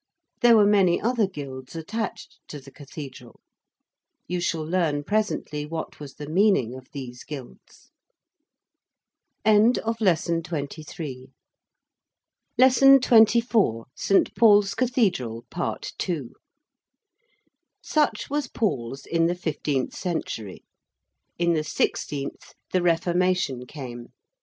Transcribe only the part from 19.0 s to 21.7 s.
in the fifteenth century. In the